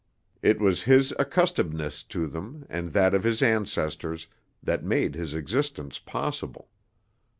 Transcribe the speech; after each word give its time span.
It 0.41 0.59
was 0.59 0.81
his 0.81 1.13
accustomedness 1.19 2.01
to 2.09 2.25
them, 2.25 2.65
and 2.69 2.89
that 2.89 3.13
of 3.13 3.23
his 3.23 3.43
ancestors, 3.43 4.25
that 4.63 4.83
made 4.83 5.13
his 5.13 5.35
existence 5.35 5.99
possible. 5.99 6.69